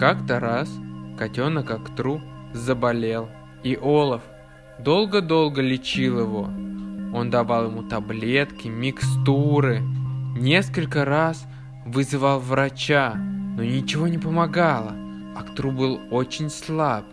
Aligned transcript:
Как-то 0.00 0.40
раз 0.40 0.70
котенок 1.18 1.70
Актру 1.70 2.22
заболел, 2.54 3.28
и 3.62 3.76
Олаф 3.76 4.22
долго-долго 4.78 5.60
лечил 5.60 6.20
его. 6.20 6.44
Он 7.14 7.28
давал 7.28 7.66
ему 7.66 7.82
таблетки, 7.82 8.68
микстуры, 8.68 9.82
несколько 10.38 11.04
раз 11.04 11.46
вызывал 11.84 12.40
врача, 12.40 13.12
но 13.14 13.62
ничего 13.62 14.08
не 14.08 14.16
помогало. 14.16 14.94
Актру 15.36 15.70
был 15.70 16.00
очень 16.10 16.48
слаб. 16.48 17.04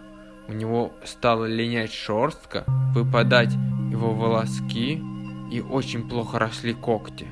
У 0.48 0.54
него 0.54 0.94
стала 1.04 1.44
линять 1.44 1.92
шерстка, 1.92 2.64
выпадать 2.96 3.52
его 3.92 4.14
волоски 4.14 5.04
и 5.52 5.60
очень 5.60 6.08
плохо 6.08 6.40
росли 6.40 6.74
когти. 6.74 7.28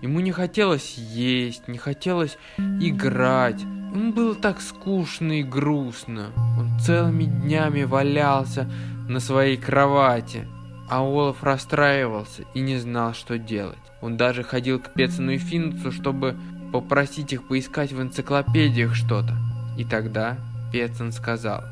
Ему 0.00 0.20
не 0.20 0.32
хотелось 0.32 0.96
есть, 0.96 1.68
не 1.68 1.76
хотелось 1.76 2.38
играть. 2.80 3.62
Было 3.94 4.34
так 4.34 4.60
скучно 4.60 5.38
и 5.38 5.44
грустно. 5.44 6.32
Он 6.58 6.80
целыми 6.80 7.24
днями 7.24 7.84
валялся 7.84 8.68
на 9.08 9.20
своей 9.20 9.56
кровати. 9.56 10.48
А 10.90 10.98
Олаф 10.98 11.44
расстраивался 11.44 12.42
и 12.54 12.60
не 12.60 12.76
знал, 12.76 13.14
что 13.14 13.38
делать. 13.38 13.78
Он 14.02 14.16
даже 14.16 14.42
ходил 14.42 14.80
к 14.80 14.92
Пецину 14.92 15.30
и 15.30 15.38
Финцу, 15.38 15.92
чтобы 15.92 16.36
попросить 16.72 17.32
их 17.32 17.46
поискать 17.46 17.92
в 17.92 18.02
энциклопедиях 18.02 18.96
что-то. 18.96 19.36
И 19.78 19.84
тогда 19.84 20.36
Пецин 20.72 21.12
сказал, 21.12 21.62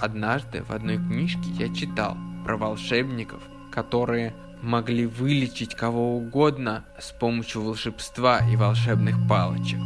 «Однажды 0.00 0.62
в 0.62 0.70
одной 0.70 0.96
книжке 0.96 1.50
я 1.58 1.72
читал 1.72 2.16
про 2.44 2.56
волшебников, 2.56 3.42
которые 3.70 4.34
могли 4.62 5.06
вылечить 5.06 5.74
кого 5.74 6.16
угодно 6.16 6.84
с 6.98 7.12
помощью 7.12 7.62
волшебства 7.62 8.40
и 8.50 8.56
волшебных 8.56 9.16
палочек. 9.28 9.80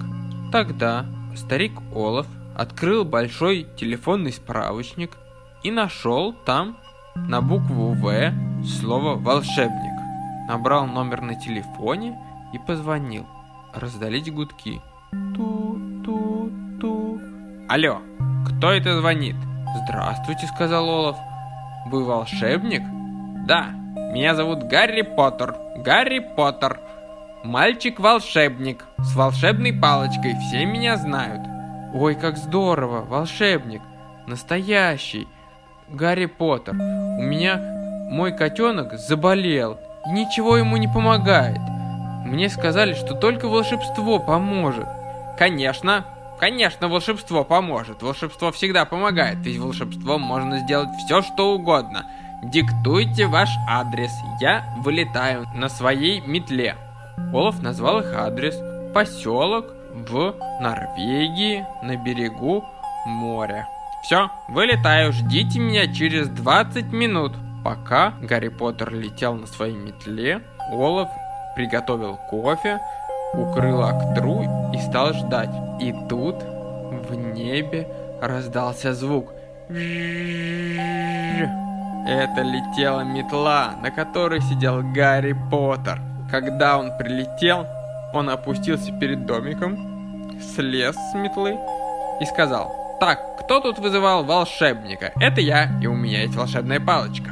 Тогда 0.53 1.05
старик 1.37 1.73
Олаф 1.95 2.27
открыл 2.57 3.05
большой 3.05 3.67
телефонный 3.77 4.33
справочник 4.33 5.17
и 5.63 5.71
нашел 5.71 6.33
там 6.33 6.77
на 7.15 7.41
букву 7.41 7.93
В 7.93 8.33
слово 8.67 9.17
«волшебник». 9.17 10.01
Набрал 10.49 10.87
номер 10.87 11.21
на 11.21 11.35
телефоне 11.35 12.19
и 12.53 12.59
позвонил. 12.59 13.27
Раздались 13.73 14.31
гудки. 14.31 14.81
Ту-ту-ту. 15.37 17.21
Алло, 17.69 18.01
кто 18.47 18.73
это 18.73 18.99
звонит? 18.99 19.37
Здравствуйте, 19.85 20.47
сказал 20.49 20.89
Олаф. 20.89 21.17
Вы 21.87 22.05
волшебник? 22.05 22.83
Да, 23.47 23.71
меня 24.13 24.35
зовут 24.35 24.65
Гарри 24.65 25.03
Поттер. 25.03 25.57
Гарри 25.79 26.19
Поттер. 26.19 26.81
Мальчик-волшебник 27.45 28.85
с 28.99 29.17
волшебной 29.17 29.73
палочкой. 29.73 30.35
Все 30.37 30.67
меня 30.67 30.99
знают. 30.99 31.41
Ой, 31.95 32.15
как 32.15 32.37
здорово, 32.37 33.01
волшебник. 33.01 33.81
Настоящий. 34.27 35.27
Гарри 35.89 36.27
Поттер. 36.27 36.75
У 36.75 37.23
меня 37.23 37.57
мой 38.11 38.37
котенок 38.37 38.99
заболел. 38.99 39.79
И 40.07 40.11
ничего 40.11 40.59
ему 40.59 40.77
не 40.77 40.87
помогает. 40.87 41.59
Мне 42.27 42.51
сказали, 42.51 42.93
что 42.93 43.15
только 43.15 43.49
волшебство 43.49 44.19
поможет. 44.19 44.87
Конечно, 45.39 46.05
конечно, 46.39 46.89
волшебство 46.89 47.43
поможет. 47.43 48.03
Волшебство 48.03 48.53
всегда 48.53 48.85
помогает, 48.85 49.39
ведь 49.39 49.59
волшебством 49.59 50.21
можно 50.21 50.59
сделать 50.59 50.91
все, 51.07 51.23
что 51.23 51.55
угодно. 51.55 52.05
Диктуйте 52.43 53.27
ваш 53.27 53.49
адрес, 53.67 54.13
я 54.41 54.63
вылетаю 54.79 55.47
на 55.55 55.71
своей 55.71 56.21
метле. 56.21 56.77
Олаф 57.33 57.63
назвал 57.63 58.01
их 58.01 58.13
адрес. 58.15 58.57
Поселок 58.95 59.67
в 59.95 60.35
Норвегии 60.61 61.65
на 61.83 61.97
берегу 61.97 62.65
моря. 63.07 63.69
Все, 64.03 64.31
вылетаю, 64.49 65.13
ждите 65.13 65.59
меня 65.59 65.93
через 65.93 66.29
20 66.29 66.93
минут. 66.93 67.33
Пока 67.65 68.15
Гарри 68.23 68.49
Поттер 68.49 68.93
летел 68.95 69.35
на 69.35 69.47
своей 69.47 69.77
метле, 69.77 70.41
Олаф 70.73 71.11
приготовил 71.55 72.19
кофе, 72.31 72.81
укрыл 73.35 73.83
Актру 73.83 74.43
и 74.73 74.79
стал 74.79 75.13
ждать. 75.13 75.51
И 75.81 75.95
тут 76.09 76.37
в 76.43 77.15
небе 77.15 77.87
раздался 78.21 78.95
звук. 78.95 79.33
Это 82.09 82.43
летела 82.43 83.03
метла, 83.03 83.75
на 83.83 83.91
которой 83.91 84.41
сидел 84.41 84.83
Гарри 84.83 85.37
Поттер. 85.51 86.01
Когда 86.31 86.79
он 86.79 86.97
прилетел, 86.97 87.67
он 88.13 88.31
опустился 88.31 88.93
перед 88.93 89.27
домиком, 89.27 90.39
слез 90.55 90.95
с 90.95 91.15
метлы 91.15 91.59
и 92.21 92.25
сказал, 92.25 92.97
«Так, 93.01 93.41
кто 93.41 93.61
тут 93.61 93.79
вызывал 93.79 94.25
волшебника? 94.25 95.13
Это 95.21 95.41
я, 95.41 95.69
и 95.81 95.87
у 95.87 95.95
меня 95.95 96.23
есть 96.23 96.35
волшебная 96.35 96.81
палочка». 96.81 97.31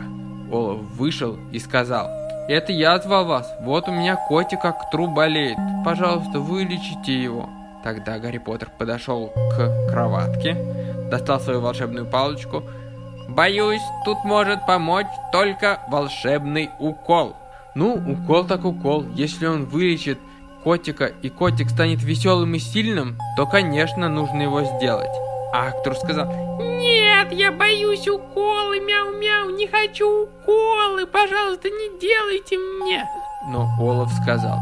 Олаф 0.50 0.80
вышел 0.96 1.38
и 1.52 1.58
сказал, 1.58 2.08
«Это 2.48 2.72
я 2.72 2.98
звал 2.98 3.26
вас, 3.26 3.54
вот 3.60 3.88
у 3.88 3.92
меня 3.92 4.16
котик 4.16 4.62
как 4.62 4.90
тру 4.90 5.06
болеет, 5.06 5.58
пожалуйста, 5.84 6.40
вылечите 6.40 7.22
его». 7.22 7.48
Тогда 7.84 8.18
Гарри 8.18 8.38
Поттер 8.38 8.70
подошел 8.76 9.28
к 9.28 9.90
кроватке, 9.90 10.56
достал 11.10 11.38
свою 11.40 11.60
волшебную 11.60 12.06
палочку, 12.06 12.64
Боюсь, 13.28 13.82
тут 14.06 14.24
может 14.24 14.64
помочь 14.64 15.06
только 15.30 15.80
волшебный 15.88 16.70
укол. 16.78 17.36
Ну, 17.78 17.94
укол 17.94 18.44
так 18.44 18.64
укол. 18.64 19.04
Если 19.14 19.46
он 19.46 19.64
вылечит 19.64 20.18
котика 20.64 21.12
и 21.22 21.28
котик 21.28 21.70
станет 21.70 22.02
веселым 22.02 22.52
и 22.56 22.58
сильным, 22.58 23.16
то, 23.36 23.46
конечно, 23.46 24.08
нужно 24.08 24.42
его 24.42 24.64
сделать. 24.64 25.14
А 25.54 25.68
Актор 25.68 25.94
сказал, 25.94 26.26
Нет, 26.58 27.30
я 27.30 27.52
боюсь 27.52 28.08
уколы, 28.08 28.80
мяу-мяу, 28.80 29.50
не 29.50 29.68
хочу 29.68 30.24
уколы, 30.24 31.06
пожалуйста, 31.06 31.68
не 31.68 32.00
делайте 32.00 32.58
мне. 32.58 33.08
Но 33.46 33.68
Олаф 33.78 34.12
сказал, 34.12 34.58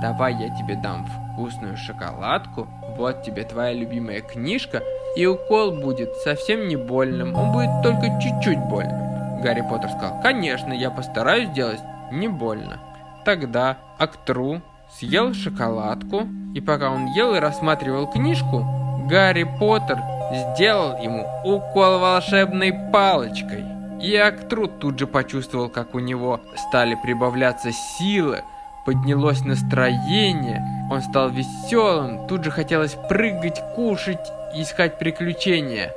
давай 0.00 0.34
я 0.34 0.56
тебе 0.56 0.76
дам 0.76 1.08
вкусную 1.34 1.76
шоколадку, 1.76 2.68
вот 2.96 3.24
тебе 3.24 3.42
твоя 3.42 3.72
любимая 3.72 4.20
книжка, 4.20 4.80
и 5.16 5.26
укол 5.26 5.72
будет 5.72 6.14
совсем 6.18 6.68
не 6.68 6.76
больным, 6.76 7.34
он 7.34 7.50
будет 7.50 7.82
только 7.82 8.06
чуть-чуть 8.22 8.60
больным. 8.70 9.42
Гарри 9.42 9.62
Поттер 9.68 9.90
сказал, 9.90 10.22
конечно, 10.22 10.72
я 10.72 10.90
постараюсь 10.90 11.48
сделать 11.48 11.80
не 12.10 12.28
больно. 12.28 12.80
Тогда 13.24 13.78
Актру 13.98 14.60
съел 14.90 15.34
шоколадку, 15.34 16.26
и 16.54 16.60
пока 16.60 16.90
он 16.90 17.06
ел 17.06 17.34
и 17.34 17.38
рассматривал 17.38 18.06
книжку, 18.06 18.64
Гарри 19.08 19.44
Поттер 19.58 19.98
сделал 20.32 20.96
ему 21.02 21.26
укол 21.44 21.98
волшебной 21.98 22.72
палочкой. 22.92 23.64
И 24.00 24.16
Актру 24.16 24.66
тут 24.66 24.98
же 24.98 25.06
почувствовал, 25.06 25.68
как 25.68 25.94
у 25.94 25.98
него 25.98 26.40
стали 26.68 26.96
прибавляться 27.02 27.70
силы, 27.72 28.42
поднялось 28.86 29.44
настроение, 29.44 30.62
он 30.90 31.02
стал 31.02 31.28
веселым, 31.28 32.26
тут 32.26 32.44
же 32.44 32.50
хотелось 32.50 32.96
прыгать, 33.08 33.60
кушать 33.74 34.26
искать 34.54 34.98
приключения. 34.98 35.92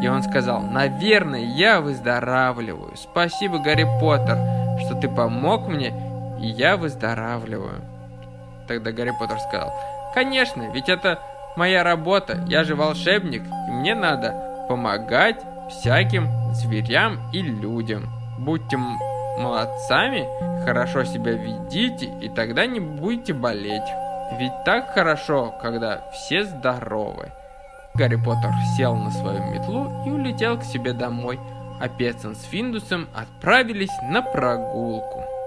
И 0.00 0.08
он 0.08 0.22
сказал, 0.22 0.60
наверное, 0.60 1.40
я 1.40 1.80
выздоравливаю. 1.80 2.96
Спасибо, 2.96 3.58
Гарри 3.58 3.86
Поттер, 4.00 4.36
что 4.80 4.94
ты 4.94 5.08
помог 5.08 5.68
мне, 5.68 5.92
и 6.40 6.46
я 6.46 6.76
выздоравливаю. 6.76 7.82
Тогда 8.66 8.92
Гарри 8.92 9.12
Поттер 9.18 9.38
сказал, 9.40 9.72
конечно, 10.14 10.70
ведь 10.72 10.88
это 10.88 11.20
моя 11.56 11.82
работа, 11.82 12.44
я 12.46 12.64
же 12.64 12.74
волшебник, 12.74 13.42
и 13.42 13.70
мне 13.70 13.94
надо 13.94 14.66
помогать 14.68 15.40
всяким 15.70 16.28
зверям 16.52 17.30
и 17.32 17.42
людям. 17.42 18.08
Будьте 18.38 18.76
молодцами, 18.76 20.26
хорошо 20.64 21.04
себя 21.04 21.32
ведите, 21.32 22.06
и 22.20 22.28
тогда 22.28 22.66
не 22.66 22.80
будете 22.80 23.32
болеть. 23.32 23.82
Ведь 24.38 24.52
так 24.64 24.90
хорошо, 24.92 25.54
когда 25.62 26.02
все 26.12 26.44
здоровы. 26.44 27.32
Гарри 27.94 28.16
Поттер 28.16 28.52
сел 28.76 28.94
на 28.94 29.10
свою 29.10 29.42
метлу 29.46 30.04
и 30.06 30.10
улетел 30.10 30.58
к 30.58 30.64
себе 30.64 30.92
домой, 30.92 31.40
а 31.80 31.88
Петсон 31.88 32.34
с 32.34 32.42
Финдусом 32.44 33.08
отправились 33.14 33.96
на 34.10 34.22
прогулку. 34.22 35.37